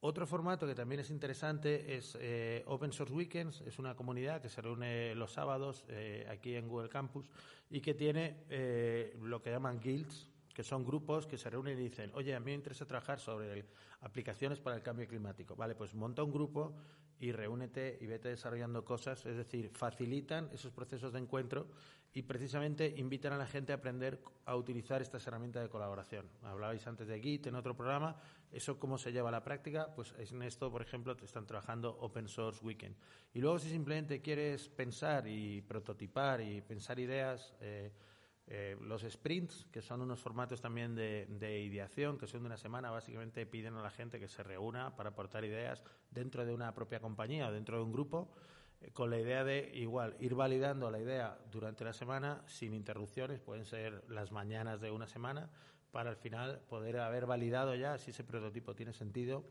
Otro 0.00 0.26
formato 0.26 0.66
que 0.66 0.74
también 0.74 1.00
es 1.00 1.08
interesante 1.08 1.96
es 1.96 2.16
eh, 2.20 2.62
Open 2.66 2.92
Source 2.92 3.14
Weekends. 3.14 3.62
Es 3.62 3.78
una 3.78 3.96
comunidad 3.96 4.42
que 4.42 4.50
se 4.50 4.60
reúne 4.60 5.14
los 5.14 5.32
sábados 5.32 5.84
eh, 5.88 6.26
aquí 6.30 6.56
en 6.56 6.68
Google 6.68 6.90
Campus 6.90 7.30
y 7.70 7.80
que 7.80 7.94
tiene 7.94 8.44
lo 9.22 9.40
que 9.42 9.50
llaman 9.50 9.80
guilds, 9.80 10.28
que 10.54 10.62
son 10.62 10.84
grupos 10.84 11.26
que 11.26 11.36
se 11.36 11.50
reúnen 11.50 11.78
y 11.78 11.82
dicen, 11.82 12.12
oye, 12.14 12.34
a 12.34 12.40
mí 12.40 12.46
me 12.46 12.54
interesa 12.54 12.86
trabajar 12.86 13.18
sobre 13.18 13.66
aplicaciones 14.00 14.60
para 14.60 14.76
el 14.76 14.82
cambio 14.82 15.06
climático. 15.08 15.56
Vale, 15.56 15.74
pues 15.74 15.94
monta 15.94 16.22
un 16.22 16.32
grupo 16.32 16.76
y 17.18 17.32
reúnete 17.32 17.98
y 18.00 18.06
vete 18.06 18.28
desarrollando 18.28 18.84
cosas, 18.84 19.26
es 19.26 19.36
decir, 19.36 19.70
facilitan 19.70 20.48
esos 20.52 20.72
procesos 20.72 21.12
de 21.12 21.18
encuentro 21.18 21.66
y 22.12 22.22
precisamente 22.22 22.94
invitan 22.96 23.32
a 23.32 23.36
la 23.36 23.46
gente 23.46 23.72
a 23.72 23.76
aprender 23.76 24.22
a 24.44 24.54
utilizar 24.54 25.02
estas 25.02 25.26
herramientas 25.26 25.64
de 25.64 25.68
colaboración. 25.68 26.28
Hablabais 26.42 26.86
antes 26.86 27.08
de 27.08 27.20
Git 27.20 27.48
en 27.48 27.56
otro 27.56 27.76
programa, 27.76 28.16
eso 28.52 28.78
cómo 28.78 28.98
se 28.98 29.10
lleva 29.10 29.30
a 29.30 29.32
la 29.32 29.42
práctica, 29.42 29.92
pues 29.96 30.14
en 30.16 30.42
esto, 30.42 30.70
por 30.70 30.82
ejemplo, 30.82 31.16
te 31.16 31.24
están 31.24 31.46
trabajando 31.46 31.90
Open 32.00 32.28
Source 32.28 32.64
Weekend. 32.64 32.94
Y 33.32 33.40
luego 33.40 33.58
si 33.58 33.68
simplemente 33.68 34.20
quieres 34.20 34.68
pensar 34.68 35.26
y 35.26 35.60
prototipar 35.62 36.40
y 36.40 36.60
pensar 36.60 37.00
ideas, 37.00 37.52
eh, 37.60 37.90
eh, 38.46 38.76
los 38.80 39.02
sprints, 39.02 39.66
que 39.72 39.80
son 39.80 40.02
unos 40.02 40.20
formatos 40.20 40.60
también 40.60 40.94
de, 40.94 41.62
ideación, 41.64 42.18
que 42.18 42.26
son 42.26 42.40
de 42.42 42.46
una 42.46 42.58
semana, 42.58 42.90
básicamente 42.90 43.46
piden 43.46 43.74
a 43.74 43.82
la 43.82 43.90
gente 43.90 44.20
que 44.20 44.28
se 44.28 44.42
reúna 44.42 44.94
para 44.96 45.10
aportar 45.10 45.44
ideas 45.44 45.82
dentro 46.10 46.44
de 46.44 46.52
una 46.52 46.74
propia 46.74 47.00
compañía 47.00 47.48
o 47.48 47.52
dentro 47.52 47.78
de 47.78 47.84
un 47.84 47.92
grupo, 47.92 48.30
eh, 48.82 48.90
con 48.92 49.08
la 49.08 49.18
idea 49.18 49.44
de 49.44 49.70
igual 49.74 50.14
ir 50.20 50.34
validando 50.34 50.90
la 50.90 51.00
idea 51.00 51.38
durante 51.50 51.84
la 51.84 51.94
semana 51.94 52.42
sin 52.46 52.74
interrupciones, 52.74 53.40
pueden 53.40 53.64
ser 53.64 54.04
las 54.08 54.30
mañanas 54.30 54.80
de 54.80 54.90
una 54.90 55.06
semana, 55.06 55.48
para 55.90 56.10
al 56.10 56.16
final 56.16 56.60
poder 56.68 56.98
haber 56.98 57.24
validado 57.24 57.74
ya 57.76 57.96
si 57.98 58.10
ese 58.10 58.24
prototipo 58.24 58.74
tiene 58.74 58.92
sentido 58.92 59.44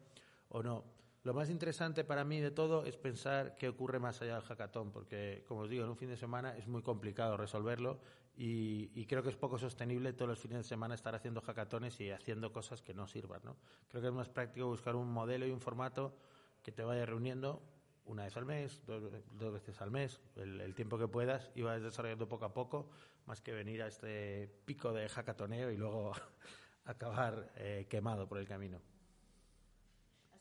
o 0.49 0.61
no. 0.61 0.83
Lo 1.23 1.33
más 1.33 1.49
interesante 1.49 2.03
para 2.03 2.25
mí 2.25 2.41
de 2.41 2.51
todo 2.51 2.85
es 2.85 2.97
pensar 2.97 3.55
qué 3.55 3.69
ocurre 3.69 3.97
más 3.97 4.21
allá 4.21 4.35
del 4.35 4.43
hackathon, 4.43 4.91
porque, 4.91 5.45
como 5.47 5.61
os 5.61 5.69
digo, 5.69 5.85
en 5.85 5.89
un 5.89 5.95
fin 5.95 6.09
de 6.09 6.17
semana 6.17 6.57
es 6.57 6.67
muy 6.67 6.81
complicado 6.81 7.37
resolverlo 7.37 8.01
y, 8.35 9.05
creo 9.05 9.23
que 9.23 9.29
es 9.29 9.37
poco 9.37 9.57
sostenible 9.57 10.11
todos 10.11 10.27
los 10.27 10.39
fines 10.39 10.57
de 10.57 10.63
semana 10.63 10.95
estar 10.95 11.15
haciendo 11.15 11.39
hackatones 11.39 11.97
y 12.01 12.11
haciendo 12.11 12.51
cosas 12.51 12.81
que 12.81 12.93
no 12.93 13.07
sirvan. 13.07 13.39
¿no? 13.45 13.55
Creo 13.87 14.01
que 14.01 14.09
es 14.09 14.13
más 14.13 14.27
práctico 14.27 14.67
buscar 14.67 14.97
un 14.97 15.09
modelo 15.09 15.47
y 15.47 15.51
un 15.51 15.61
formato 15.61 16.13
que 16.61 16.73
te 16.73 16.83
vaya 16.83 17.05
reuniendo 17.05 17.61
una 18.03 18.25
vez 18.25 18.35
al 18.35 18.45
mes, 18.45 18.81
dos, 18.85 19.53
veces 19.53 19.81
al 19.81 19.91
mes, 19.91 20.19
el, 20.35 20.75
tiempo 20.75 20.97
que 20.97 21.07
puedas, 21.07 21.51
y 21.55 21.61
vayas 21.61 21.83
desarrollando 21.83 22.27
poco 22.27 22.43
a 22.43 22.53
poco, 22.53 22.89
más 23.27 23.39
que 23.39 23.53
venir 23.53 23.81
a 23.81 23.87
este 23.87 24.49
pico 24.65 24.91
de 24.91 25.07
hackatoneo 25.07 25.71
y 25.71 25.77
luego 25.77 26.11
acabar 26.83 27.53
eh, 27.55 27.87
quemado 27.89 28.27
por 28.27 28.39
el 28.39 28.47
camino. 28.47 28.81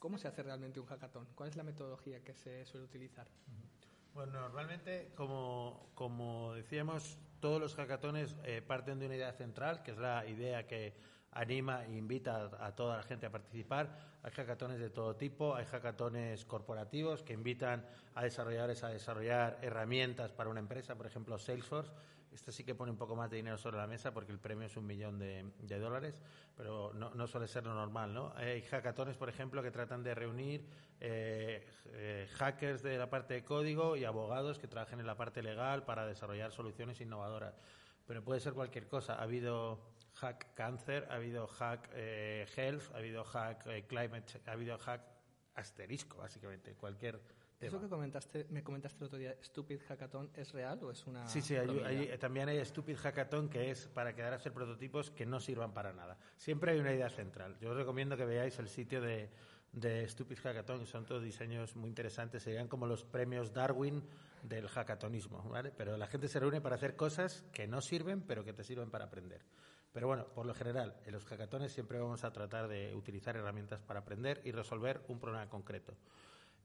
¿Cómo 0.03 0.19
se 0.19 0.27
hace 0.27 0.43
realmente 0.43 0.81
un 0.81 0.87
hackathon? 0.87 1.29
¿Cuál 1.37 1.51
es 1.51 1.55
la 1.55 1.63
metodología 1.63 2.25
que 2.25 2.35
se 2.35 2.67
suele 2.67 2.87
utilizar? 2.87 3.25
Bueno, 4.13 4.33
normalmente, 4.33 5.13
como, 5.15 5.93
como 5.95 6.55
decíamos, 6.55 7.21
todos 7.39 7.61
los 7.61 7.77
hackatones 7.77 8.35
eh, 8.43 8.63
parten 8.67 8.99
de 8.99 9.07
una 9.07 9.15
idea 9.15 9.33
central, 9.33 9.85
que 9.85 9.93
es 9.93 9.99
la 9.99 10.27
idea 10.27 10.67
que 10.67 10.93
anima 11.31 11.85
e 11.85 11.93
invita 11.97 12.51
a, 12.59 12.75
toda 12.75 12.97
la 12.97 13.05
gente 13.05 13.27
a 13.27 13.31
participar. 13.31 13.97
Hay 14.25 14.33
hackatones 14.33 14.81
de 14.81 14.91
todo 14.91 15.15
tipo, 15.15 15.55
hay 15.55 15.67
hackatones 15.67 16.45
corporativos 16.47 17.23
que 17.23 17.35
invitan 17.35 17.87
a 18.17 18.25
desarrolladores 18.25 18.83
a 18.83 18.89
desarrollar 18.89 19.61
herramientas 19.63 20.33
para 20.33 20.51
una 20.51 20.59
empresa, 20.59 20.97
por 20.97 21.07
ejemplo 21.07 21.39
Salesforce, 21.39 21.93
este 22.33 22.53
sí 22.53 22.65
que 22.65 22.75
pone 22.75 22.91
un 22.91 22.97
poco 22.97 23.15
más 23.15 23.31
de 23.31 23.37
dinero 23.37 23.59
sobre 23.59 23.77
la 23.77 23.87
mesa 23.87 24.13
porque 24.13 24.33
el 24.33 24.39
premio 24.39 24.67
es 24.67 24.77
un 24.77 24.87
millón 24.87 25.19
de, 25.19 25.79
dólares, 25.79 26.21
pero 26.57 26.93
no, 26.95 27.27
suele 27.27 27.47
ser 27.47 27.65
lo 27.65 27.75
normal, 27.75 28.15
¿no? 28.15 28.33
Hay 28.37 28.63
hackatones, 28.63 29.17
por 29.17 29.29
ejemplo, 29.29 29.63
que 29.63 29.71
tratan 29.71 30.03
de 30.03 30.15
reunir 30.15 30.67
eh, 31.01 31.67
eh, 31.87 32.29
hackers 32.33 32.83
de 32.83 32.99
la 32.99 33.11
parte 33.11 33.35
de 33.35 33.45
código 33.45 33.97
y 33.97 34.05
abogados 34.05 34.59
que 34.59 34.69
trabajen 34.69 35.01
en 35.01 35.07
la 35.07 35.17
parte 35.17 35.43
legal 35.43 35.85
para 35.85 36.07
desarrollar 36.07 36.53
soluciones 36.53 37.01
innovadoras. 37.01 37.55
Pero 38.07 38.23
puede 38.23 38.41
ser 38.41 38.53
cualquier 38.53 38.89
cosa. 38.89 39.15
Ha 39.15 39.23
habido 39.23 39.81
hack 40.15 40.55
cáncer, 40.55 41.07
ha 41.11 41.15
habido 41.15 41.47
hack 41.47 41.91
eh, 41.95 42.47
health, 42.57 42.83
ha 42.95 42.99
habido 42.99 43.25
hack 43.25 43.65
climate, 43.87 44.41
ha 44.47 44.53
habido 44.53 44.79
hack 44.79 45.03
asterisco, 45.55 46.19
básicamente. 46.19 46.75
Cualquier 46.75 47.21
¿Eso 47.67 47.81
que 47.81 47.89
comentaste, 47.89 48.47
me 48.51 48.63
comentaste 48.63 48.99
el 48.99 49.07
otro 49.07 49.19
día, 49.19 49.37
Stupid 49.43 49.81
Hackathon, 49.89 50.31
es 50.35 50.53
real 50.53 50.83
o 50.83 50.91
es 50.91 51.07
una.? 51.07 51.27
Sí, 51.27 51.41
sí, 51.41 51.55
también 52.21 52.49
hay 52.49 52.65
Stupid 52.65 52.97
Hackathon 52.97 53.49
que 53.49 53.71
es 53.71 53.89
para 53.89 54.15
quedar 54.15 54.33
a 54.33 54.37
hacer 54.37 54.53
prototipos 54.53 55.11
que 55.11 55.27
no 55.27 55.41
sirvan 55.41 55.73
para 55.73 55.93
nada. 55.93 56.19
Siempre 56.37 56.73
hay 56.73 56.81
una 56.81 56.93
idea 56.93 57.09
central. 57.09 57.57
Yo 57.61 57.71
os 57.71 57.77
recomiendo 57.77 58.17
que 58.17 58.25
veáis 58.25 58.59
el 58.59 58.69
sitio 58.69 59.01
de, 59.01 59.31
de 59.73 60.09
Stupid 60.09 60.39
Hackathon, 60.39 60.81
que 60.81 60.87
son 60.87 61.07
todos 61.07 61.23
diseños 61.23 61.75
muy 61.77 61.89
interesantes, 61.89 62.43
serían 62.43 62.69
como 62.69 62.87
los 62.87 63.05
premios 63.05 63.53
Darwin 63.53 64.03
del 64.43 64.69
hackatonismo, 64.69 65.43
¿vale? 65.49 65.73
Pero 65.77 65.97
la 65.97 66.07
gente 66.07 66.29
se 66.29 66.39
reúne 66.41 66.61
para 66.61 66.77
hacer 66.77 66.97
cosas 66.97 67.45
que 67.53 67.67
no 67.67 67.81
sirven, 67.81 68.23
pero 68.23 68.45
que 68.45 68.53
te 68.53 68.65
sirven 68.65 68.91
para 68.91 69.07
aprender. 69.07 69.43
Pero 69.93 70.07
bueno, 70.07 70.27
por 70.35 70.47
lo 70.47 70.55
general, 70.55 70.97
en 71.05 71.13
los 71.13 71.25
hackatones 71.27 71.73
siempre 71.73 71.99
vamos 71.99 72.25
a 72.25 72.33
tratar 72.33 72.67
de 72.67 72.95
utilizar 72.95 73.37
herramientas 73.37 73.83
para 73.83 74.01
aprender 74.01 74.41
y 74.45 74.53
resolver 74.53 75.03
un 75.09 75.19
problema 75.19 75.49
concreto. 75.49 75.95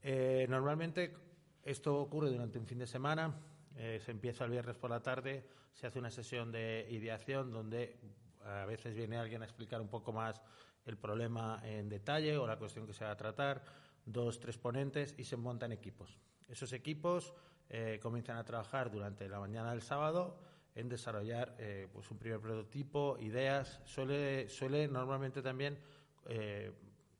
Eh, 0.02 0.46
normalmente 0.48 1.14
esto 1.62 2.00
ocurre 2.00 2.30
durante 2.30 2.58
un 2.58 2.66
fin 2.66 2.78
de 2.78 2.86
semana, 2.86 3.34
eh, 3.76 4.00
se 4.04 4.10
empieza 4.10 4.44
el 4.44 4.50
viernes 4.50 4.76
por 4.76 4.90
la 4.90 5.02
tarde, 5.02 5.44
se 5.72 5.86
hace 5.86 5.98
una 5.98 6.10
sesión 6.10 6.50
de 6.52 6.86
ideación 6.90 7.50
donde 7.50 7.98
a 8.44 8.64
veces 8.64 8.94
viene 8.94 9.16
alguien 9.16 9.42
a 9.42 9.44
explicar 9.44 9.80
un 9.80 9.88
poco 9.88 10.12
más 10.12 10.40
el 10.86 10.96
problema 10.96 11.60
en 11.64 11.88
detalle 11.88 12.36
o 12.38 12.46
la 12.46 12.58
cuestión 12.58 12.86
que 12.86 12.94
se 12.94 13.04
va 13.04 13.10
a 13.10 13.16
tratar, 13.16 13.62
dos, 14.04 14.40
tres 14.40 14.56
ponentes 14.56 15.14
y 15.18 15.24
se 15.24 15.36
montan 15.36 15.72
equipos. 15.72 16.18
Esos 16.48 16.72
equipos 16.72 17.34
eh, 17.68 17.98
comienzan 18.00 18.38
a 18.38 18.44
trabajar 18.44 18.90
durante 18.90 19.28
la 19.28 19.38
mañana 19.38 19.72
del 19.72 19.82
sábado 19.82 20.38
en 20.74 20.88
desarrollar 20.88 21.56
pues 21.92 22.08
un 22.10 22.18
primer 22.18 22.40
prototipo, 22.40 23.18
ideas. 23.18 23.80
Suele, 23.84 24.48
suele 24.48 24.86
normalmente 24.86 25.42
también 25.42 25.76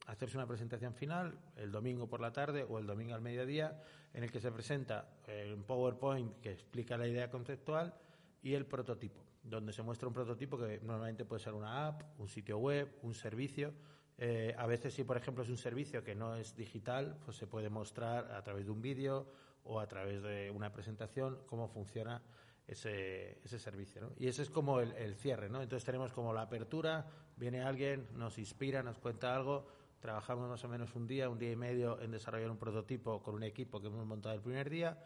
hacerse 0.09 0.39
una 0.39 0.47
presentación 0.47 0.95
final 0.95 1.39
el 1.57 1.71
domingo 1.71 2.09
por 2.09 2.21
la 2.21 2.33
tarde 2.33 2.65
o 2.69 2.79
el 2.79 2.87
domingo 2.87 3.15
al 3.15 3.21
mediodía, 3.21 3.81
en 4.15 4.25
el 4.25 4.33
que 4.33 4.41
se 4.41 4.51
presenta 4.51 5.07
eh, 5.27 5.53
un 5.55 5.65
PowerPoint 5.65 6.41
que 6.41 6.51
explica 6.51 6.97
la 6.97 7.07
idea 7.07 7.31
conceptual 7.31 7.95
y 8.43 8.55
el 8.55 8.65
prototipo, 8.65 9.23
donde 9.43 9.73
se 9.73 9.83
muestra 9.83 10.09
un 10.09 10.15
prototipo 10.15 10.57
que 10.57 10.81
normalmente 10.81 11.27
puede 11.27 11.43
ser 11.43 11.53
una 11.53 11.87
app, 11.87 12.03
un 12.19 12.29
sitio 12.29 12.57
web, 12.57 12.89
un 13.03 13.15
servicio. 13.15 13.75
Eh, 14.17 14.55
a 14.57 14.67
veces, 14.67 14.95
si 14.95 15.05
por 15.05 15.19
ejemplo 15.19 15.45
es 15.45 15.51
un 15.51 15.59
servicio 15.59 16.03
que 16.03 16.15
no 16.15 16.37
es 16.37 16.57
digital, 16.57 17.19
pues 17.25 17.37
se 17.37 17.47
puede 17.47 17.69
mostrar 17.69 18.33
a 18.33 18.43
través 18.43 18.65
de 18.65 18.73
un 18.73 18.81
vídeo 18.81 19.31
o 19.65 19.79
a 19.79 19.87
través 19.87 20.23
de 20.23 20.51
una 20.51 20.73
presentación 20.73 21.39
cómo 21.47 21.69
funciona 21.69 22.23
ese, 22.67 23.41
ese 23.45 23.59
servicio. 23.59 24.15
Y 24.17 24.29
ese 24.29 24.41
es 24.41 24.49
como 24.49 24.81
el, 24.81 24.93
el 24.93 25.17
cierre. 25.17 25.51
¿no? 25.51 25.61
Entonces 25.61 25.85
tenemos 25.85 26.13
como 26.15 26.33
la 26.33 26.43
apertura, 26.43 27.07
viene 27.37 27.63
alguien, 27.63 28.09
nos 28.15 28.39
inspira, 28.39 28.83
nos 28.83 28.99
cuenta 28.99 29.37
algo, 29.37 29.67
Trabajamos 30.01 30.49
más 30.49 30.63
o 30.65 30.69
menos 30.69 30.95
un 30.95 31.07
día, 31.07 31.29
un 31.29 31.39
día 31.39 31.53
y 31.53 31.57
medio 31.57 32.01
en 32.01 32.11
desarrollar 32.11 32.51
un 32.51 32.59
prototipo 32.59 33.23
con 33.23 33.35
un 33.35 33.43
equipo 33.43 33.81
que 33.81 33.89
hemos 33.89 34.07
montado 34.07 34.35
el 34.35 34.41
primer 34.41 34.71
día 34.71 34.99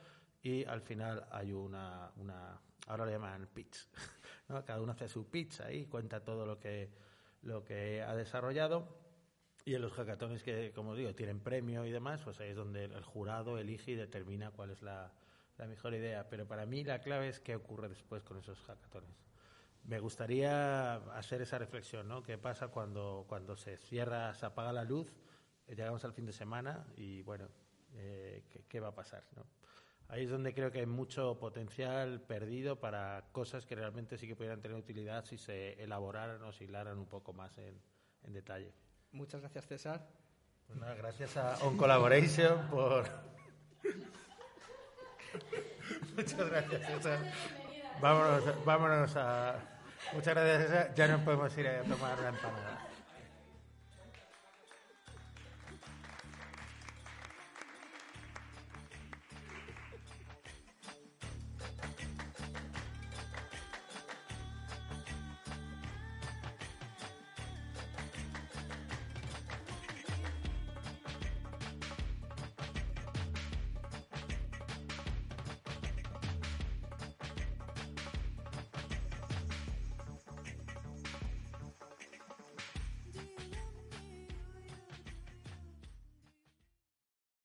y 0.42 0.64
al 0.64 0.82
final 0.82 1.26
hay 1.30 1.52
una, 1.52 2.10
una 2.16 2.60
ahora 2.86 3.06
lo 3.06 3.10
llaman 3.10 3.48
pitch. 3.52 3.88
Cada 4.66 4.80
uno 4.80 4.92
hace 4.92 5.08
su 5.08 5.30
pitch 5.30 5.60
ahí, 5.60 5.86
cuenta 5.86 6.22
todo 6.22 6.46
lo 6.46 6.58
que, 6.58 6.90
lo 7.42 7.64
que 7.64 8.02
ha 8.02 8.14
desarrollado. 8.14 9.00
Y 9.64 9.74
en 9.74 9.82
los 9.82 9.92
hackatones 9.92 10.42
que, 10.42 10.72
como 10.72 10.96
digo, 10.96 11.14
tienen 11.14 11.40
premio 11.40 11.86
y 11.86 11.92
demás, 11.92 12.22
pues 12.22 12.40
ahí 12.40 12.50
es 12.50 12.56
donde 12.56 12.84
el 12.84 13.04
jurado 13.04 13.58
elige 13.58 13.92
y 13.92 13.94
determina 13.94 14.50
cuál 14.50 14.70
es 14.70 14.82
la, 14.82 15.12
la 15.56 15.66
mejor 15.68 15.94
idea. 15.94 16.28
Pero 16.28 16.46
para 16.46 16.66
mí 16.66 16.82
la 16.82 17.00
clave 17.00 17.28
es 17.28 17.38
qué 17.38 17.54
ocurre 17.54 17.88
después 17.88 18.24
con 18.24 18.38
esos 18.38 18.60
hackatones. 18.62 19.31
Me 19.84 19.98
gustaría 19.98 20.94
hacer 21.16 21.42
esa 21.42 21.58
reflexión, 21.58 22.08
¿no? 22.08 22.22
¿Qué 22.22 22.38
pasa 22.38 22.68
cuando, 22.68 23.24
cuando 23.28 23.56
se 23.56 23.76
cierra, 23.76 24.34
se 24.34 24.46
apaga 24.46 24.72
la 24.72 24.84
luz, 24.84 25.12
eh, 25.66 25.74
llegamos 25.74 26.04
al 26.04 26.12
fin 26.12 26.26
de 26.26 26.32
semana 26.32 26.86
y, 26.96 27.22
bueno, 27.22 27.48
eh, 27.94 28.44
¿qué, 28.68 28.80
va 28.80 28.88
a 28.88 28.94
pasar, 28.94 29.24
¿no? 29.34 29.44
Ahí 30.08 30.24
es 30.24 30.30
donde 30.30 30.52
creo 30.52 30.70
que 30.70 30.80
hay 30.80 30.86
mucho 30.86 31.38
potencial 31.38 32.20
perdido 32.20 32.78
para 32.78 33.24
cosas 33.32 33.64
que 33.64 33.74
realmente 33.74 34.18
sí 34.18 34.28
que 34.28 34.36
pudieran 34.36 34.60
tener 34.60 34.76
utilidad 34.76 35.24
si 35.24 35.38
se 35.38 35.82
elaboraran 35.82 36.42
o 36.42 36.52
se 36.52 36.64
hilaran 36.64 36.98
un 36.98 37.06
poco 37.06 37.32
más 37.32 37.56
en, 37.58 37.80
en 38.22 38.32
detalle. 38.32 38.74
Muchas 39.12 39.40
gracias, 39.40 39.66
César. 39.66 40.06
Pues 40.66 40.78
nada, 40.78 40.94
gracias 40.94 41.36
a 41.36 41.56
On 41.64 41.76
Collaboration 41.76 42.68
por... 42.68 43.08
Muchas 46.16 46.50
gracias, 46.50 46.86
César. 46.86 47.32
Vámonos, 48.00 48.64
vámonos 48.64 49.16
a... 49.16 49.71
Muchas 50.12 50.34
gracias, 50.34 50.94
ya 50.94 51.06
nos 51.08 51.20
podemos 51.22 51.56
ir 51.56 51.68
a 51.68 51.82
tomar 51.82 52.18
la 52.18 52.28
empanada. 52.28 52.91